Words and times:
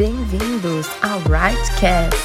Bem-vindos 0.00 0.86
ao 1.02 1.18
Rightcast. 1.28 2.16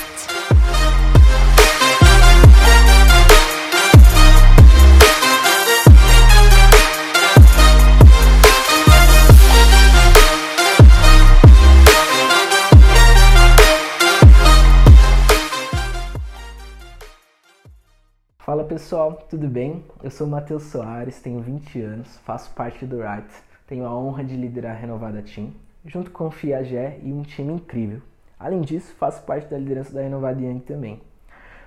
Fala 18.37 18.63
pessoal, 18.63 19.27
tudo 19.29 19.49
bem? 19.49 19.83
Eu 20.01 20.09
sou 20.09 20.25
Matheus 20.25 20.63
Soares, 20.63 21.19
tenho 21.19 21.41
20 21.41 21.81
anos, 21.81 22.07
faço 22.19 22.51
parte 22.51 22.85
do 22.85 23.01
Right, 23.01 23.27
tenho 23.67 23.85
a 23.85 23.93
honra 23.93 24.23
de 24.23 24.37
liderar 24.37 24.77
a 24.77 24.79
Renovada 24.79 25.21
Team, 25.21 25.53
junto 25.85 26.11
com 26.11 26.27
o 26.27 26.31
Fiagé 26.31 26.99
e 27.03 27.13
um 27.13 27.21
time 27.21 27.53
incrível. 27.53 28.01
Além 28.39 28.61
disso, 28.61 28.93
faço 28.95 29.23
parte 29.23 29.49
da 29.49 29.57
liderança 29.57 29.93
da 29.93 30.01
Renovada 30.01 30.41
Young 30.41 30.59
também. 30.59 31.01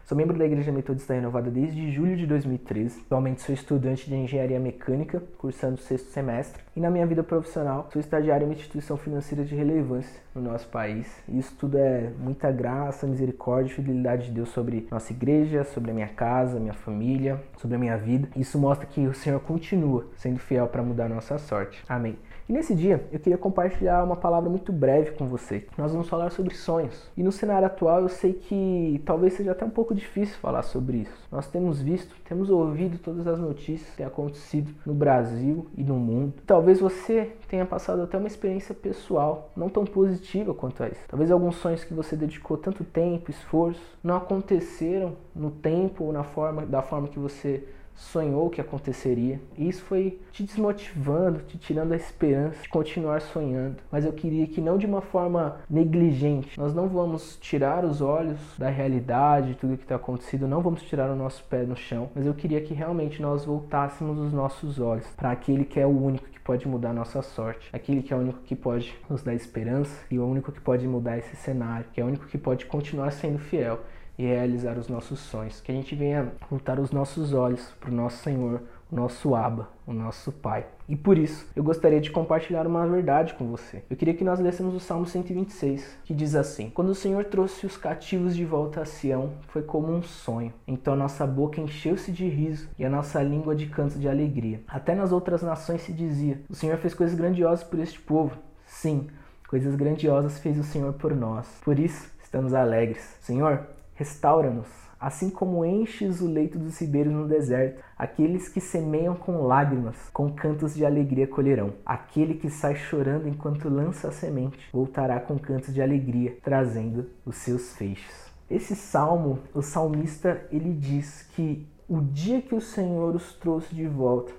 Sou 0.09 0.17
membro 0.17 0.39
da 0.39 0.47
Igreja 0.47 0.73
Metodista 0.73 1.13
Renovada 1.13 1.51
desde 1.51 1.93
julho 1.93 2.17
de 2.17 2.27
2013. 2.27 3.03
Atualmente 3.05 3.43
sou 3.43 3.55
estudante 3.55 4.09
de 4.09 4.17
Engenharia 4.17 4.59
Mecânica, 4.59 5.23
cursando 5.37 5.75
o 5.75 5.79
sexto 5.79 6.09
semestre. 6.09 6.63
E 6.75 6.81
na 6.81 6.91
minha 6.91 7.07
vida 7.07 7.23
profissional, 7.23 7.91
sou 7.93 8.01
estagiário 8.01 8.45
em 8.45 8.49
uma 8.49 8.55
instituição 8.55 8.97
financeira 8.97 9.45
de 9.45 9.55
relevância 9.55 10.19
no 10.35 10.41
nosso 10.41 10.67
país. 10.69 11.23
Isso 11.29 11.55
tudo 11.59 11.77
é 11.77 12.11
muita 12.19 12.51
graça, 12.51 13.07
misericórdia 13.07 13.71
e 13.71 13.75
fidelidade 13.75 14.29
de 14.29 14.33
Deus 14.33 14.49
sobre 14.49 14.89
nossa 14.91 15.13
igreja, 15.13 15.63
sobre 15.63 15.91
a 15.91 15.95
minha 15.95 16.09
casa, 16.09 16.59
minha 16.59 16.73
família, 16.73 17.39
sobre 17.59 17.77
a 17.77 17.79
minha 17.79 17.99
vida. 17.99 18.31
Isso 18.35 18.59
mostra 18.59 18.87
que 18.87 19.07
o 19.07 19.13
Senhor 19.13 19.41
continua 19.41 20.07
sendo 20.17 20.39
fiel 20.39 20.69
para 20.69 20.83
mudar 20.83 21.05
a 21.05 21.11
nossa 21.11 21.37
sorte. 21.37 21.85
Amém. 21.87 22.17
E 22.49 22.53
nesse 22.53 22.75
dia 22.75 23.07
eu 23.13 23.21
queria 23.21 23.37
compartilhar 23.37 24.03
uma 24.03 24.17
palavra 24.17 24.49
muito 24.49 24.73
breve 24.73 25.11
com 25.11 25.27
você. 25.27 25.67
Nós 25.77 25.93
vamos 25.93 26.09
falar 26.09 26.31
sobre 26.31 26.55
sonhos. 26.55 27.11
E 27.15 27.23
no 27.23 27.31
cenário 27.31 27.67
atual 27.67 28.01
eu 28.01 28.09
sei 28.09 28.33
que 28.33 29.03
talvez 29.05 29.35
seja 29.35 29.53
até 29.53 29.67
um 29.67 29.71
pouco 29.71 29.95
difícil 29.95 30.39
falar 30.39 30.63
sobre 30.63 30.99
isso. 30.99 31.29
Nós 31.31 31.47
temos 31.47 31.83
visto, 31.83 32.17
temos 32.27 32.49
ouvido 32.49 32.99
todas 32.99 33.27
as 33.27 33.39
notícias 33.39 33.91
que 33.91 33.99
têm 33.99 34.07
acontecido 34.07 34.75
no 34.87 34.95
Brasil 34.95 35.67
e 35.77 35.85
no 35.85 35.97
mundo. 35.97 36.33
Talvez 36.47 36.81
você 36.81 37.33
tenha 37.49 37.67
passado 37.67 38.01
até 38.01 38.17
uma 38.17 38.27
experiência 38.27 38.75
pessoal 38.75 39.51
não 39.55 39.69
tão 39.69 39.85
positiva 39.85 40.55
quanto 40.55 40.83
essa. 40.83 41.07
Talvez 41.07 41.31
alguns 41.31 41.57
sonhos 41.57 41.85
que 41.85 41.93
você 41.93 42.17
dedicou 42.17 42.57
tanto 42.57 42.83
tempo, 42.83 43.31
esforço, 43.31 43.99
não 44.03 44.17
aconteceram 44.17 45.17
no 45.35 45.51
tempo 45.51 46.05
ou 46.05 46.13
na 46.15 46.25
forma 46.25 46.65
da 46.65 46.81
forma 46.81 47.09
que 47.09 47.19
você 47.19 47.69
sonhou 47.99 48.49
que 48.49 48.61
aconteceria. 48.61 49.41
E 49.57 49.69
isso 49.69 49.83
foi 49.83 50.21
te 50.31 50.45
desmotivando, 50.45 51.41
te 51.41 51.59
tirando 51.59 51.93
a 51.93 51.97
esperança 51.97 52.63
de 52.63 52.69
continuar 52.69 53.21
sonhando. 53.21 53.77
Mas 53.91 54.05
eu 54.05 54.13
queria 54.13 54.47
que 54.47 54.61
não 54.61 54.79
de 54.79 54.87
uma 54.87 55.01
forma 55.01 55.57
negligente. 55.69 56.59
Nós 56.59 56.73
não 56.73 56.89
vamos 56.89 57.37
tirar 57.41 57.85
os 57.85 58.01
olhos 58.01 58.39
da 58.57 58.71
realidade, 58.71 59.49
de 59.49 59.55
tudo 59.57 59.77
que 59.77 59.83
está 59.83 59.97
acontecendo, 59.97 60.47
não 60.47 60.63
vamos 60.63 60.83
tirar 60.83 61.11
o 61.11 61.17
nosso 61.17 61.43
pé 61.45 61.65
no 61.65 61.77
chão. 61.77 62.09
Mas 62.15 62.25
eu 62.25 62.35
queria 62.35 62.61
que 62.61 62.73
realmente 62.73 63.21
nós 63.21 63.45
voltássemos 63.45 64.19
os 64.19 64.33
nossos 64.33 64.79
olhos 64.79 65.07
para 65.17 65.33
aquele 65.33 65.65
que 65.65 65.81
é 65.81 65.87
o 65.87 65.91
único 65.91 66.29
que 66.29 66.39
pode 66.41 66.67
mudar 66.69 66.91
a 66.91 66.95
nossa 66.95 67.21
sorte, 67.21 67.69
aquele 67.73 68.03
que 68.03 68.15
é 68.15 68.17
o 68.17 68.21
único 68.21 68.41
que 68.41 68.57
pode 68.57 68.97
nos 69.11 69.23
dar 69.23 69.35
esperança 69.35 70.05
e 70.11 70.19
o 70.19 70.27
único 70.27 70.53
que 70.53 70.61
pode 70.61 70.87
mudar 70.87 71.19
esse 71.19 71.37
cenário, 71.37 71.85
que 71.93 72.01
é 72.01 72.05
o 72.05 72.07
único 72.07 72.27
que 72.27 72.39
pode 72.39 72.65
continuar 72.65 73.11
sendo 73.11 73.39
fiel 73.39 73.81
e 74.19 74.27
realizar 74.27 74.77
os 74.77 74.89
nossos 74.89 75.21
sonhos. 75.21 75.61
Que 75.61 75.71
a 75.71 75.75
gente 75.75 75.95
venha 75.95 76.33
voltar 76.51 76.81
os 76.81 76.91
nossos 76.91 77.33
olhos 77.33 77.73
para 77.79 77.91
o 77.91 77.95
nosso 77.95 78.23
Senhor, 78.23 78.63
o 78.91 78.97
nosso 78.97 79.35
Abba, 79.35 79.69
o 79.87 79.93
nosso 79.93 80.33
Pai. 80.33 80.67
E 80.89 80.97
por 80.97 81.19
isso, 81.19 81.47
eu 81.55 81.63
gostaria 81.63 82.01
de 82.01 82.11
compartilhar 82.11 82.67
uma 82.67 82.87
verdade 82.87 83.35
com 83.35 83.47
você. 83.47 83.85
Eu 83.89 83.97
queria 83.97 84.15
que 84.15 84.25
nós 84.25 84.41
lêssemos 84.41 84.75
o 84.75 84.81
Salmo 84.81 85.07
126, 85.07 85.99
que 86.05 86.15
diz 86.15 86.35
assim: 86.35 86.71
Quando 86.71 86.89
o 86.89 86.95
Senhor 86.95 87.27
trouxe 87.27 87.67
os 87.67 87.77
cativos 87.77 88.35
de 88.35 88.45
volta 88.45 88.81
a 88.81 88.85
Sião, 88.87 89.35
foi 89.49 89.63
como 89.63 89.93
um 89.93 90.03
sonho. 90.03 90.53
Então 90.67 90.95
a 90.95 90.97
nossa 90.97 91.27
boca 91.27 91.61
encheu-se 91.61 92.11
de 92.11 92.27
riso 92.27 92.69
e 92.79 92.85
a 92.85 92.91
nossa 92.91 93.23
língua 93.23 93.55
de 93.55 93.67
canto 93.67 93.99
de 93.99 94.09
alegria. 94.09 94.63
Até 94.67 94.95
nas 94.95 95.13
outras 95.13 95.43
nações 95.43 95.83
se 95.83 95.93
dizia: 95.93 96.41
O 96.49 96.55
Senhor 96.55 96.79
fez 96.79 96.95
coisas 96.95 97.17
grandiosas 97.17 97.63
por 97.63 97.79
este 97.79 98.01
povo. 98.01 98.37
Sim, 98.65 99.09
coisas 99.47 99.77
grandiosas 99.77 100.39
fez 100.39 100.59
o 100.59 100.65
Senhor 100.65 100.95
por 100.95 101.15
nós. 101.15 101.47
Por 101.63 101.79
isso, 101.79 102.11
estamos 102.23 102.55
alegres. 102.55 103.17
Senhor, 103.21 103.67
Restaura-nos, 103.99 104.69
assim 105.01 105.29
como 105.29 105.65
enches 105.65 106.21
o 106.21 106.29
leito 106.29 106.57
dos 106.57 106.79
ribeiros 106.79 107.13
no 107.13 107.27
deserto. 107.27 107.83
Aqueles 107.99 108.49
que 108.49 108.61
semeiam 108.61 109.17
com 109.17 109.43
lágrimas, 109.43 109.97
com 110.13 110.31
cantos 110.31 110.77
de 110.77 110.87
alegria 110.87 111.27
colherão. 111.27 111.73
Aquele 111.85 112.35
que 112.35 112.49
sai 112.49 112.77
chorando 112.77 113.27
enquanto 113.27 113.69
lança 113.69 114.07
a 114.07 114.13
semente, 114.13 114.71
voltará 114.73 115.19
com 115.19 115.37
cantos 115.37 115.75
de 115.75 115.83
alegria, 115.83 116.39
trazendo 116.45 117.11
os 117.27 117.35
seus 117.39 117.75
feixes. 117.75 118.31
Esse 118.49 118.77
salmo, 118.77 119.41
o 119.53 119.63
salmista, 119.63 120.47
ele 120.53 120.73
diz 120.73 121.23
que 121.35 121.67
o 121.89 122.01
dia 122.01 122.41
que 122.41 122.55
o 122.55 122.61
Senhor 122.61 123.17
os 123.17 123.33
trouxe 123.33 123.75
de 123.75 123.89
volta 123.89 124.33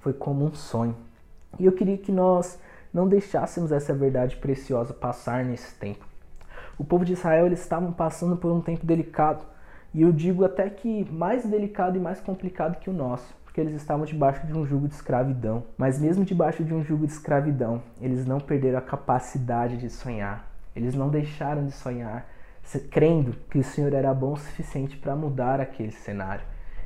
foi 0.00 0.14
como 0.14 0.46
um 0.46 0.52
sonho. 0.52 0.96
E 1.60 1.64
eu 1.64 1.70
queria 1.70 1.96
que 1.96 2.10
nós 2.10 2.58
não 2.92 3.06
deixássemos 3.06 3.70
essa 3.70 3.94
verdade 3.94 4.34
preciosa 4.38 4.92
passar 4.92 5.44
nesse 5.44 5.72
tempo. 5.76 6.04
O 6.78 6.84
povo 6.84 7.04
de 7.04 7.14
Israel 7.14 7.46
eles 7.46 7.60
estavam 7.60 7.92
passando 7.92 8.36
por 8.36 8.52
um 8.52 8.60
tempo 8.60 8.84
delicado, 8.84 9.44
e 9.94 10.02
eu 10.02 10.12
digo 10.12 10.44
até 10.44 10.68
que 10.68 11.10
mais 11.10 11.46
delicado 11.46 11.96
e 11.96 12.00
mais 12.00 12.20
complicado 12.20 12.78
que 12.78 12.90
o 12.90 12.92
nosso, 12.92 13.34
porque 13.44 13.60
eles 13.60 13.74
estavam 13.74 14.04
debaixo 14.04 14.46
de 14.46 14.52
um 14.52 14.66
jugo 14.66 14.86
de 14.86 14.94
escravidão. 14.94 15.64
Mas 15.78 15.98
mesmo 15.98 16.22
debaixo 16.22 16.62
de 16.62 16.74
um 16.74 16.84
jugo 16.84 17.06
de 17.06 17.12
escravidão, 17.12 17.82
eles 17.98 18.26
não 18.26 18.38
perderam 18.38 18.78
a 18.78 18.82
capacidade 18.82 19.78
de 19.78 19.88
sonhar. 19.88 20.50
Eles 20.74 20.94
não 20.94 21.08
deixaram 21.08 21.64
de 21.64 21.72
sonhar, 21.72 22.28
crendo 22.90 23.32
que 23.48 23.58
o 23.58 23.64
Senhor 23.64 23.94
era 23.94 24.12
bom 24.12 24.34
o 24.34 24.36
suficiente 24.36 24.98
para 24.98 25.16
mudar 25.16 25.62
aquele 25.62 25.92
cenário. 25.92 26.44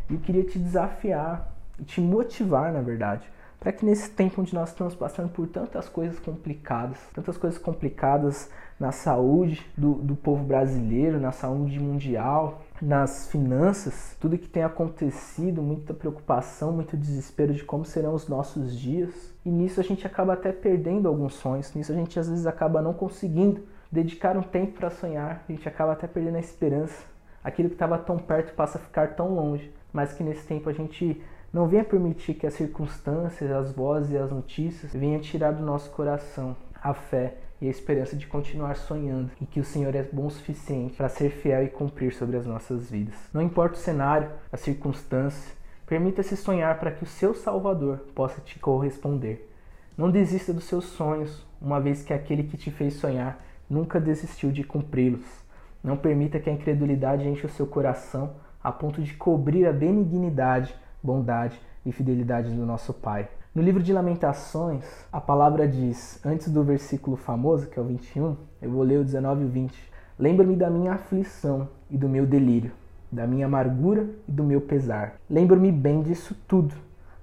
E 0.09 0.15
eu 0.15 0.21
queria 0.21 0.45
te 0.45 0.57
desafiar 0.61 1.53
e 1.81 1.83
te 1.83 2.01
motivar, 2.01 2.73
na 2.73 2.81
verdade, 2.81 3.29
para 3.61 3.73
que 3.73 3.85
nesse 3.85 4.11
tempo 4.11 4.41
onde 4.41 4.55
nós 4.55 4.71
estamos 4.71 4.95
passando 4.95 5.29
por 5.29 5.47
tantas 5.47 5.87
coisas 5.87 6.19
complicadas, 6.19 6.99
tantas 7.15 7.37
coisas 7.37 7.59
complicadas 7.59 8.51
na 8.81 8.91
saúde 8.91 9.65
do, 9.77 9.97
do 9.97 10.17
povo 10.17 10.43
brasileiro, 10.43 11.21
na 11.21 11.31
saúde 11.31 11.79
mundial, 11.79 12.63
nas 12.81 13.31
finanças, 13.31 14.17
tudo 14.19 14.39
que 14.39 14.49
tem 14.49 14.63
acontecido, 14.63 15.61
muita 15.61 15.93
preocupação, 15.93 16.73
muito 16.73 16.97
desespero 16.97 17.53
de 17.53 17.63
como 17.63 17.85
serão 17.85 18.15
os 18.15 18.27
nossos 18.27 18.75
dias. 18.75 19.35
E 19.45 19.51
nisso 19.51 19.79
a 19.79 19.85
gente 19.85 20.07
acaba 20.07 20.33
até 20.33 20.51
perdendo 20.51 21.07
alguns 21.07 21.35
sonhos, 21.35 21.75
nisso 21.75 21.93
a 21.93 21.95
gente 21.95 22.19
às 22.19 22.31
vezes 22.31 22.47
acaba 22.47 22.81
não 22.81 22.95
conseguindo 22.95 23.63
dedicar 23.93 24.39
um 24.39 24.43
tempo 24.43 24.79
para 24.79 24.89
sonhar, 24.89 25.45
a 25.47 25.53
gente 25.53 25.69
acaba 25.69 25.93
até 25.93 26.07
perdendo 26.07 26.37
a 26.37 26.41
esperança. 26.41 27.05
Aquilo 27.45 27.69
que 27.69 27.75
estava 27.75 27.99
tão 27.99 28.19
perto 28.19 28.55
passa 28.55 28.79
a 28.79 28.81
ficar 28.81 29.15
tão 29.15 29.35
longe, 29.35 29.71
mas 29.93 30.15
que 30.15 30.23
nesse 30.23 30.47
tempo 30.47 30.71
a 30.71 30.73
gente 30.73 31.21
não 31.53 31.67
venha 31.67 31.85
permitir 31.85 32.35
que 32.35 32.47
as 32.47 32.55
circunstâncias, 32.55 33.51
as 33.51 33.73
vozes 33.73 34.13
e 34.13 34.19
as 34.19 34.31
notícias 34.31 34.93
venham 34.93 35.21
tirar 35.21 35.53
do 35.53 35.65
nosso 35.65 35.91
coração 35.91 36.57
a 36.83 36.95
fé 36.95 37.35
e 37.61 37.67
a 37.67 37.71
esperança 37.71 38.17
de 38.17 38.27
continuar 38.27 38.77
sonhando 38.77 39.31
e 39.41 39.47
que 39.47 39.61
o 39.61 39.65
Senhor 39.65 39.95
é 39.95 40.03
bom 40.03 40.27
o 40.27 40.31
suficiente 40.31 40.97
para 40.97 41.09
ser 41.09 41.31
fiel 41.31 41.65
e 41.65 41.69
cumprir 41.69 42.13
sobre 42.15 42.37
as 42.37 42.47
nossas 42.47 42.91
vidas. 42.91 43.15
Não 43.35 43.43
importa 43.43 43.75
o 43.75 43.79
cenário, 43.81 44.31
a 44.51 44.57
circunstância, 44.57 45.53
permita-se 45.87 46.37
sonhar 46.37 46.79
para 46.79 46.93
que 46.93 47.03
o 47.03 47.07
seu 47.07 47.35
Salvador 47.35 47.99
possa 48.15 48.41
te 48.41 48.59
corresponder. 48.59 49.51
Não 49.99 50.11
desista 50.11 50.53
dos 50.53 50.65
seus 50.65 50.87
sonhos, 50.87 51.47
uma 51.61 51.81
vez 51.81 52.03
que 52.03 52.15
aquele 52.15 52.45
que 52.45 52.57
te 52.57 52.71
fez 52.71 52.95
sonhar 52.95 53.45
nunca 53.69 54.01
desistiu 54.01 54.51
de 54.51 54.65
cumpri-los. 54.65 55.27
Não 55.83 55.97
permita 55.97 56.39
que 56.39 56.49
a 56.49 56.53
incredulidade 56.53 57.29
enche 57.29 57.45
o 57.45 57.51
seu 57.51 57.67
coração 57.67 58.35
a 58.63 58.71
ponto 58.71 59.03
de 59.03 59.15
cobrir 59.15 59.67
a 59.67 59.73
benignidade, 59.73 60.75
bondade 61.03 61.61
e 61.85 61.93
fidelidade 61.93 62.51
do 62.51 62.67
nosso 62.67 62.93
Pai. 62.93 63.29
No 63.55 63.63
livro 63.63 63.83
de 63.83 63.93
Lamentações, 63.93 64.85
a 65.13 65.21
palavra 65.21 65.67
diz, 65.67 66.21
antes 66.25 66.49
do 66.49 66.63
versículo 66.63 67.17
famoso, 67.17 67.67
que 67.67 67.79
é 67.79 67.83
o 67.83 67.85
21, 67.85 68.37
eu 68.63 68.71
vou 68.71 68.83
ler 68.83 68.99
o 68.99 69.05
19 69.05 69.43
e 69.43 69.45
o 69.45 69.49
20. 69.49 69.91
Lembra-me 70.19 70.55
da 70.55 70.71
minha 70.71 70.93
aflição 70.93 71.69
e 71.91 71.99
do 71.99 72.09
meu 72.09 72.27
delírio, 72.27 72.73
da 73.11 73.27
minha 73.27 73.47
amargura 73.47 74.09
e 74.29 74.31
do 74.31 74.45
meu 74.45 74.61
pesar. 74.61 75.17
Lembro-me 75.29 75.73
bem 75.73 76.03
disso 76.03 76.37
tudo, 76.47 76.75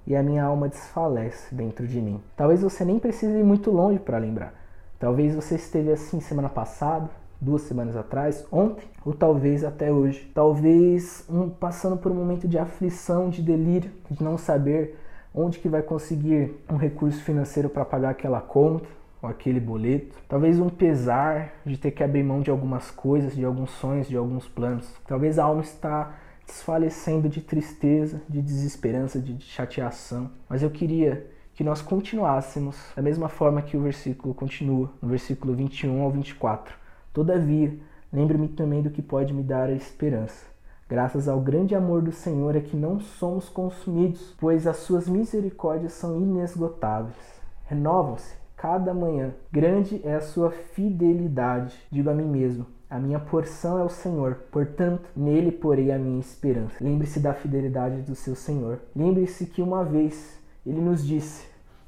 e 0.06 0.16
a 0.16 0.24
minha 0.24 0.44
alma 0.44 0.68
desfalece 0.68 1.54
dentro 1.54 1.88
de 1.88 2.02
mim. 2.02 2.22
Talvez 2.36 2.62
você 2.62 2.84
nem 2.84 3.00
precise 3.00 3.38
ir 3.38 3.44
muito 3.44 3.72
longe 3.72 4.00
para 4.00 4.18
lembrar. 4.18 4.54
Talvez 5.00 5.36
você 5.36 5.56
esteve 5.56 5.92
assim 5.92 6.20
semana 6.20 6.50
passada, 6.50 7.10
duas 7.40 7.62
semanas 7.64 7.96
atrás, 7.96 8.46
ontem, 8.52 8.86
ou 9.06 9.14
talvez 9.14 9.64
até 9.64 9.92
hoje. 9.92 10.30
Talvez 10.34 11.26
um, 11.30 11.50
passando 11.50 11.98
por 11.98 12.12
um 12.12 12.16
momento 12.16 12.48
de 12.48 12.58
aflição, 12.58 13.30
de 13.30 13.42
delírio, 13.42 13.92
de 14.10 14.24
não 14.24 14.38
saber 14.38 14.98
onde 15.34 15.60
que 15.60 15.70
vai 15.70 15.82
conseguir 15.82 16.54
um 16.70 16.78
recurso 16.78 17.22
financeiro 17.22 17.70
para 17.70 17.86
pagar 17.86 18.10
aquela 18.10 18.42
conta 18.42 18.88
ou 19.22 19.30
aquele 19.30 19.60
boleto. 19.60 20.16
Talvez 20.28 20.60
um 20.60 20.70
pesar 20.70 21.54
de 21.66 21.78
ter 21.78 21.92
que 21.92 22.04
abrir 22.04 22.24
mão 22.24 22.42
de 22.42 22.50
algumas 22.50 22.90
coisas, 22.90 23.36
de 23.36 23.46
alguns 23.46 23.72
sonhos, 23.72 24.08
de 24.08 24.18
alguns 24.18 24.48
planos. 24.48 24.92
Talvez 25.08 25.38
a 25.38 25.44
alma 25.44 25.62
está 25.62 26.16
desfalecendo 26.46 27.28
de 27.28 27.42
tristeza, 27.42 28.22
de 28.28 28.42
desesperança, 28.42 29.20
de 29.20 29.40
chateação. 29.44 30.32
Mas 30.50 30.64
eu 30.64 30.70
queria 30.70 31.28
que 31.54 31.64
nós 31.64 31.82
continuássemos 31.82 32.78
da 32.96 33.02
mesma 33.02 33.28
forma 33.28 33.62
que 33.62 33.76
o 33.76 33.82
versículo 33.82 34.34
continua, 34.34 34.92
no 35.02 35.10
versículo 35.10 35.54
21 35.54 36.02
ao 36.02 36.12
24. 36.12 36.87
Todavia, 37.18 37.76
lembre-me 38.14 38.48
também 38.48 38.84
do 38.84 38.92
que 38.92 39.02
pode 39.02 39.34
me 39.34 39.42
dar 39.42 39.70
a 39.70 39.74
esperança. 39.74 40.46
Graças 40.88 41.28
ao 41.28 41.42
grande 41.42 41.74
amor 41.74 42.00
do 42.00 42.12
Senhor 42.12 42.56
é 42.56 42.60
que 42.60 42.78
não 42.78 43.00
somos 43.00 43.50
consumidos, 43.50 44.36
pois 44.40 44.68
as 44.68 44.78
suas 44.78 45.10
misericórdias 45.10 45.94
são 45.94 46.22
inesgotáveis. 46.22 47.16
Renovam-se 47.66 48.36
cada 48.56 48.94
manhã. 48.94 49.34
Grande 49.52 50.00
é 50.04 50.14
a 50.14 50.22
sua 50.22 50.52
fidelidade. 50.52 51.76
Digo 51.90 52.08
a 52.12 52.14
mim 52.14 52.28
mesmo: 52.28 52.68
a 52.88 53.00
minha 53.00 53.20
porção 53.20 53.80
é 53.80 53.84
o 53.84 53.90
Senhor, 53.90 54.36
portanto, 54.52 55.10
nele 55.16 55.52
porei 55.52 55.92
a 55.92 55.98
minha 55.98 56.20
esperança. 56.20 56.76
Lembre-se 56.80 57.20
da 57.20 57.34
fidelidade 57.34 58.04
do 58.04 58.14
seu 58.14 58.36
Senhor. 58.36 58.78
Lembre-se 58.96 59.48
que 59.48 59.64
uma 59.64 59.84
vez 59.84 60.38
ele 60.64 60.82
nos 60.82 61.04
disse: 61.04 61.48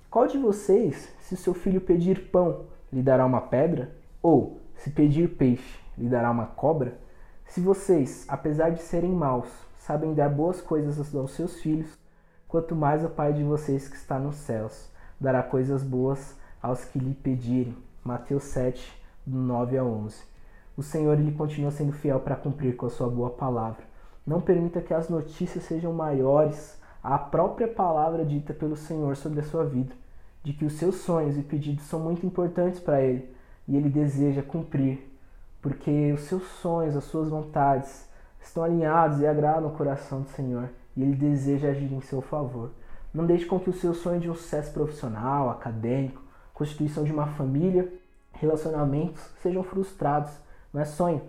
Qual 0.09 0.25
de 0.25 0.39
vocês, 0.39 1.07
se 1.19 1.37
seu 1.37 1.53
filho 1.53 1.81
pedir 1.81 2.31
pão, 2.31 2.61
lhe 2.91 3.03
dará 3.03 3.27
uma 3.27 3.41
pedra? 3.41 3.91
Ou, 4.23 4.57
se 4.79 4.89
pedir 4.89 5.35
peixe, 5.35 5.77
lhe 5.97 6.07
dará 6.07 6.31
uma 6.31 6.45
cobra? 6.45 6.97
Se 7.45 7.59
vocês, 7.59 8.25
apesar 8.29 8.69
de 8.69 8.81
serem 8.81 9.11
maus, 9.11 9.49
sabem 9.77 10.13
dar 10.13 10.29
boas 10.29 10.61
coisas 10.61 11.13
aos 11.13 11.31
seus 11.31 11.59
filhos, 11.59 11.97
quanto 12.47 12.75
mais 12.75 13.03
o 13.03 13.09
Pai 13.09 13.33
de 13.33 13.43
vocês 13.43 13.89
que 13.89 13.97
está 13.97 14.17
nos 14.17 14.35
céus 14.35 14.89
dará 15.19 15.43
coisas 15.43 15.83
boas 15.83 16.33
aos 16.61 16.85
que 16.85 16.97
lhe 16.97 17.13
pedirem. 17.13 17.75
Mateus 18.05 18.43
7, 18.43 18.81
9 19.27 19.77
a 19.77 19.83
11. 19.83 20.23
O 20.77 20.81
Senhor 20.81 21.19
ele 21.19 21.33
continua 21.33 21.71
sendo 21.71 21.91
fiel 21.91 22.21
para 22.21 22.37
cumprir 22.37 22.77
com 22.77 22.85
a 22.85 22.89
sua 22.89 23.09
boa 23.09 23.31
palavra. 23.31 23.83
Não 24.25 24.39
permita 24.39 24.79
que 24.79 24.93
as 24.93 25.09
notícias 25.09 25.65
sejam 25.65 25.91
maiores 25.91 26.79
à 27.03 27.17
própria 27.17 27.67
palavra 27.67 28.23
dita 28.23 28.53
pelo 28.53 28.77
Senhor 28.77 29.17
sobre 29.17 29.41
a 29.41 29.43
sua 29.43 29.65
vida, 29.65 29.93
de 30.41 30.53
que 30.53 30.63
os 30.63 30.73
seus 30.73 30.95
sonhos 30.95 31.37
e 31.37 31.41
pedidos 31.41 31.83
são 31.83 31.99
muito 31.99 32.25
importantes 32.25 32.79
para 32.79 33.01
ele 33.01 33.38
e 33.69 33.77
ele 33.77 33.87
deseja 33.87 34.41
cumprir, 34.41 34.99
porque 35.61 36.11
os 36.11 36.21
seus 36.21 36.43
sonhos, 36.43 36.95
as 36.95 37.03
suas 37.03 37.29
vontades 37.29 38.09
estão 38.41 38.63
alinhados 38.63 39.19
e 39.19 39.27
agradam 39.27 39.69
o 39.69 39.75
coração 39.75 40.21
do 40.21 40.29
Senhor 40.29 40.69
e 40.97 41.03
ele 41.03 41.15
deseja 41.15 41.69
agir 41.69 41.93
em 41.93 42.01
seu 42.01 42.19
favor. 42.19 42.71
Não 43.13 43.25
deixe 43.25 43.45
com 43.45 43.59
que 43.59 43.69
o 43.69 43.73
seu 43.73 43.93
sonho 43.93 44.19
de 44.19 44.29
um 44.29 44.33
sucesso 44.33 44.73
profissional, 44.73 45.51
acadêmico, 45.51 46.21
constituição 46.53 47.03
de 47.03 47.13
uma 47.13 47.27
família, 47.27 47.93
relacionamentos 48.33 49.21
sejam 49.41 49.63
frustrados 49.63 50.31
não 50.73 50.81
é 50.81 50.85
sonho. 50.85 51.21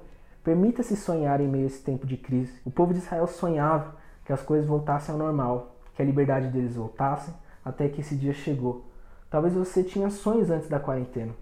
Permita-se 0.42 0.96
sonhar 0.96 1.40
em 1.40 1.48
meio 1.48 1.64
a 1.64 1.66
esse 1.66 1.82
tempo 1.82 2.06
de 2.06 2.16
crise. 2.16 2.52
O 2.64 2.70
povo 2.70 2.92
de 2.92 3.00
Israel 3.00 3.26
sonhava 3.26 3.96
que 4.24 4.32
as 4.32 4.42
coisas 4.42 4.66
voltassem 4.66 5.12
ao 5.12 5.18
normal, 5.18 5.76
que 5.94 6.00
a 6.00 6.04
liberdade 6.04 6.48
deles 6.48 6.76
voltasse, 6.76 7.32
até 7.64 7.88
que 7.88 8.00
esse 8.00 8.16
dia 8.16 8.32
chegou. 8.32 8.86
Talvez 9.28 9.54
você 9.54 9.82
tinha 9.82 10.08
sonhos 10.10 10.50
antes 10.50 10.68
da 10.68 10.80
quarentena. 10.80 11.34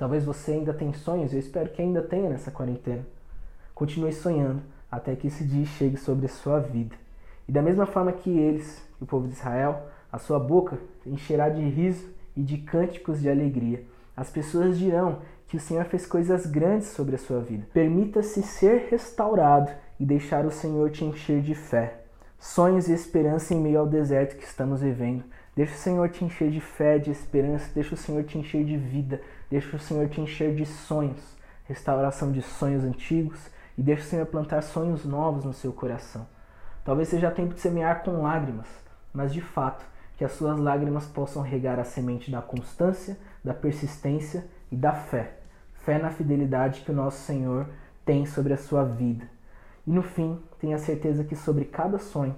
Talvez 0.00 0.24
você 0.24 0.52
ainda 0.52 0.72
tenha 0.72 0.94
sonhos, 0.94 1.34
eu 1.34 1.38
espero 1.38 1.68
que 1.68 1.82
ainda 1.82 2.00
tenha 2.00 2.30
nessa 2.30 2.50
quarentena. 2.50 3.04
Continue 3.74 4.14
sonhando 4.14 4.62
até 4.90 5.14
que 5.14 5.26
esse 5.26 5.44
dia 5.44 5.66
chegue 5.66 5.98
sobre 5.98 6.24
a 6.24 6.28
sua 6.30 6.58
vida. 6.58 6.96
E 7.46 7.52
da 7.52 7.60
mesma 7.60 7.84
forma 7.84 8.10
que 8.10 8.30
eles, 8.30 8.82
o 8.98 9.04
povo 9.04 9.28
de 9.28 9.34
Israel, 9.34 9.88
a 10.10 10.16
sua 10.16 10.38
boca 10.38 10.78
encherá 11.04 11.50
de 11.50 11.60
riso 11.60 12.08
e 12.34 12.42
de 12.42 12.56
cânticos 12.56 13.20
de 13.20 13.28
alegria. 13.28 13.84
As 14.16 14.30
pessoas 14.30 14.78
dirão 14.78 15.18
que 15.46 15.58
o 15.58 15.60
Senhor 15.60 15.84
fez 15.84 16.06
coisas 16.06 16.46
grandes 16.46 16.88
sobre 16.88 17.16
a 17.16 17.18
sua 17.18 17.40
vida. 17.40 17.66
Permita-se 17.70 18.42
ser 18.42 18.88
restaurado 18.90 19.70
e 19.98 20.06
deixar 20.06 20.46
o 20.46 20.50
Senhor 20.50 20.90
te 20.90 21.04
encher 21.04 21.42
de 21.42 21.54
fé, 21.54 22.04
sonhos 22.38 22.88
e 22.88 22.94
esperança 22.94 23.52
em 23.52 23.60
meio 23.60 23.80
ao 23.80 23.86
deserto 23.86 24.38
que 24.38 24.44
estamos 24.44 24.80
vivendo. 24.80 25.24
Deixa 25.54 25.74
o 25.74 25.78
Senhor 25.78 26.08
te 26.08 26.24
encher 26.24 26.50
de 26.50 26.60
fé, 26.60 26.98
de 26.98 27.10
esperança, 27.10 27.70
deixa 27.74 27.94
o 27.94 27.98
Senhor 27.98 28.24
te 28.24 28.38
encher 28.38 28.64
de 28.64 28.78
vida, 28.78 29.20
deixa 29.50 29.76
o 29.76 29.80
Senhor 29.80 30.08
te 30.08 30.20
encher 30.20 30.54
de 30.54 30.64
sonhos, 30.64 31.20
restauração 31.64 32.32
de 32.32 32.40
sonhos 32.40 32.84
antigos 32.84 33.50
e 33.76 33.82
deixa 33.82 34.04
o 34.04 34.06
Senhor 34.06 34.26
plantar 34.26 34.62
sonhos 34.62 35.04
novos 35.04 35.44
no 35.44 35.52
seu 35.52 35.72
coração. 35.72 36.26
Talvez 36.84 37.08
seja 37.08 37.30
tempo 37.30 37.54
de 37.54 37.60
semear 37.60 38.02
com 38.02 38.22
lágrimas, 38.22 38.68
mas 39.12 39.32
de 39.32 39.40
fato, 39.40 39.84
que 40.16 40.24
as 40.24 40.32
suas 40.32 40.58
lágrimas 40.58 41.06
possam 41.06 41.42
regar 41.42 41.78
a 41.78 41.84
semente 41.84 42.30
da 42.30 42.40
constância, 42.40 43.18
da 43.44 43.52
persistência 43.52 44.46
e 44.70 44.76
da 44.76 44.92
fé 44.92 45.40
fé 45.80 45.98
na 45.98 46.10
fidelidade 46.10 46.82
que 46.82 46.90
o 46.90 46.94
nosso 46.94 47.18
Senhor 47.24 47.66
tem 48.04 48.26
sobre 48.26 48.52
a 48.52 48.58
sua 48.58 48.84
vida. 48.84 49.26
E 49.86 49.90
no 49.90 50.02
fim, 50.02 50.38
tenha 50.58 50.78
certeza 50.78 51.24
que 51.24 51.34
sobre 51.34 51.64
cada 51.64 51.98
sonho 51.98 52.34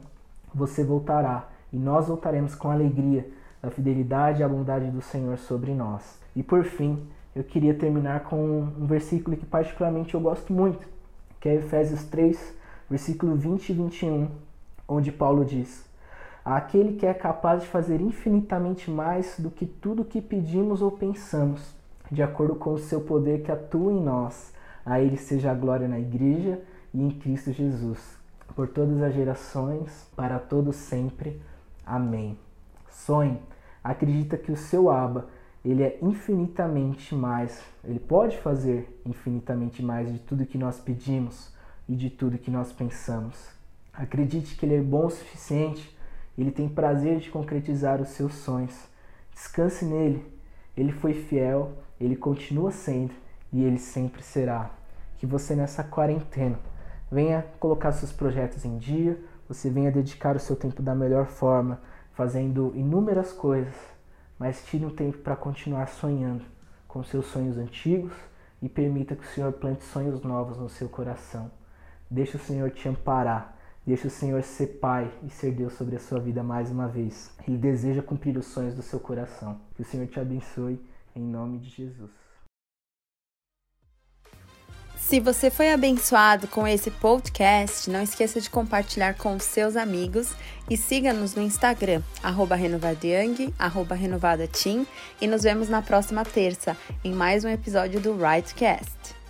você 0.54 0.84
voltará 0.84 1.48
e 1.72 1.76
nós 1.76 2.08
voltaremos 2.08 2.54
com 2.54 2.70
alegria 2.70 3.26
da 3.62 3.70
fidelidade 3.70 4.40
e 4.40 4.42
a 4.42 4.48
bondade 4.48 4.90
do 4.90 5.00
Senhor 5.00 5.38
sobre 5.38 5.72
nós. 5.72 6.20
E 6.34 6.42
por 6.42 6.64
fim, 6.64 7.06
eu 7.34 7.44
queria 7.44 7.72
terminar 7.72 8.24
com 8.24 8.62
um 8.62 8.86
versículo 8.86 9.36
que 9.36 9.46
particularmente 9.46 10.14
eu 10.14 10.20
gosto 10.20 10.52
muito, 10.52 10.86
que 11.40 11.48
é 11.48 11.54
Efésios 11.54 12.02
3, 12.04 12.54
versículo 12.90 13.36
20 13.36 13.68
e 13.70 13.72
21, 13.72 14.28
onde 14.88 15.12
Paulo 15.12 15.44
diz: 15.44 15.88
Aquele 16.44 16.94
que 16.94 17.06
é 17.06 17.14
capaz 17.14 17.62
de 17.62 17.68
fazer 17.68 18.00
infinitamente 18.00 18.90
mais 18.90 19.38
do 19.38 19.50
que 19.50 19.64
tudo 19.64 20.04
que 20.04 20.20
pedimos 20.20 20.82
ou 20.82 20.90
pensamos, 20.90 21.74
de 22.10 22.22
acordo 22.22 22.56
com 22.56 22.72
o 22.72 22.78
seu 22.78 23.00
poder 23.00 23.42
que 23.42 23.52
atua 23.52 23.92
em 23.92 24.02
nós. 24.02 24.52
A 24.84 25.00
Ele 25.00 25.16
seja 25.16 25.52
a 25.52 25.54
glória 25.54 25.86
na 25.86 26.00
Igreja 26.00 26.60
e 26.92 27.00
em 27.00 27.10
Cristo 27.10 27.52
Jesus, 27.52 28.18
por 28.56 28.68
todas 28.68 29.00
as 29.00 29.14
gerações, 29.14 30.08
para 30.16 30.40
todos 30.40 30.74
sempre. 30.74 31.40
Amém. 31.86 32.36
Sonhe, 32.90 33.40
acredita 33.82 34.36
que 34.36 34.52
o 34.52 34.56
seu 34.56 34.90
Abba, 34.90 35.28
ele 35.64 35.82
é 35.82 35.98
infinitamente 36.02 37.14
mais, 37.14 37.62
ele 37.84 38.00
pode 38.00 38.36
fazer 38.38 39.00
infinitamente 39.06 39.82
mais 39.82 40.12
de 40.12 40.18
tudo 40.18 40.46
que 40.46 40.58
nós 40.58 40.80
pedimos 40.80 41.52
e 41.88 41.94
de 41.94 42.10
tudo 42.10 42.38
que 42.38 42.50
nós 42.50 42.72
pensamos. 42.72 43.36
Acredite 43.92 44.56
que 44.56 44.66
ele 44.66 44.76
é 44.76 44.80
bom 44.80 45.06
o 45.06 45.10
suficiente, 45.10 45.96
ele 46.36 46.50
tem 46.50 46.68
prazer 46.68 47.18
de 47.20 47.30
concretizar 47.30 48.00
os 48.00 48.08
seus 48.08 48.34
sonhos. 48.34 48.74
Descanse 49.32 49.84
nele, 49.84 50.24
ele 50.76 50.92
foi 50.92 51.14
fiel 51.14 51.72
ele 52.04 52.16
continua 52.16 52.72
sendo 52.72 53.14
e 53.52 53.62
ele 53.62 53.78
sempre 53.78 54.22
será. 54.22 54.70
Que 55.18 55.26
você 55.26 55.54
nessa 55.54 55.84
quarentena 55.84 56.58
venha 57.10 57.46
colocar 57.60 57.92
seus 57.92 58.10
projetos 58.10 58.64
em 58.64 58.76
dia, 58.76 59.18
você 59.48 59.70
venha 59.70 59.92
dedicar 59.92 60.34
o 60.34 60.40
seu 60.40 60.56
tempo 60.56 60.82
da 60.82 60.94
melhor 60.94 61.26
forma, 61.26 61.80
fazendo 62.14 62.72
inúmeras 62.74 63.32
coisas, 63.32 63.74
mas 64.38 64.64
tire 64.64 64.84
um 64.84 64.94
tempo 64.94 65.18
para 65.18 65.36
continuar 65.36 65.88
sonhando 65.88 66.44
com 66.86 67.02
seus 67.02 67.26
sonhos 67.26 67.56
antigos 67.56 68.12
e 68.60 68.68
permita 68.68 69.16
que 69.16 69.24
o 69.24 69.28
Senhor 69.28 69.52
plante 69.52 69.84
sonhos 69.84 70.22
novos 70.22 70.58
no 70.58 70.68
seu 70.68 70.88
coração. 70.88 71.50
Deixe 72.10 72.36
o 72.36 72.40
Senhor 72.40 72.70
te 72.70 72.88
amparar, 72.88 73.56
deixe 73.86 74.06
o 74.06 74.10
Senhor 74.10 74.42
ser 74.42 74.78
Pai 74.78 75.10
e 75.22 75.30
ser 75.30 75.52
Deus 75.52 75.72
sobre 75.72 75.96
a 75.96 76.00
sua 76.00 76.20
vida 76.20 76.42
mais 76.42 76.70
uma 76.70 76.86
vez. 76.86 77.34
Ele 77.48 77.56
deseja 77.56 78.02
cumprir 78.02 78.36
os 78.36 78.46
sonhos 78.46 78.74
do 78.74 78.82
seu 78.82 79.00
coração. 79.00 79.60
Que 79.74 79.82
o 79.82 79.84
Senhor 79.84 80.06
te 80.06 80.20
abençoe 80.20 80.78
em 81.16 81.22
nome 81.22 81.58
de 81.58 81.70
Jesus. 81.70 82.21
Se 85.08 85.20
você 85.20 85.50
foi 85.50 85.70
abençoado 85.70 86.48
com 86.48 86.66
esse 86.66 86.90
podcast, 86.90 87.90
não 87.90 88.00
esqueça 88.02 88.40
de 88.40 88.48
compartilhar 88.48 89.14
com 89.14 89.36
os 89.36 89.42
seus 89.42 89.76
amigos 89.76 90.30
e 90.70 90.76
siga-nos 90.76 91.34
no 91.34 91.42
Instagram, 91.42 92.02
arroba 92.22 92.54
renovadayang, 92.54 93.52
arroba 93.58 93.94
renovadateam, 93.94 94.86
e 95.20 95.26
nos 95.26 95.42
vemos 95.42 95.68
na 95.68 95.82
próxima 95.82 96.24
terça 96.24 96.74
em 97.04 97.12
mais 97.12 97.44
um 97.44 97.48
episódio 97.50 98.00
do 98.00 98.16
Rightcast. 98.16 99.21